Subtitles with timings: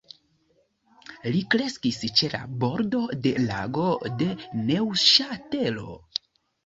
[1.33, 3.87] Li kreskis ĉe la bordo de Lago
[4.23, 4.31] de
[4.71, 6.01] Neŭŝatelo.